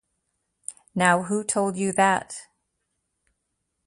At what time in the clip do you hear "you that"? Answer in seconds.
1.77-2.47